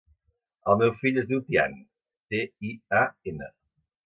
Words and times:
El 0.71 0.79
meu 0.79 0.93
fill 1.01 1.19
es 1.23 1.27
diu 1.33 1.43
Tian: 1.49 1.77
te, 2.33 2.41
i, 2.71 2.73
a, 3.05 3.05
ena. 3.35 3.53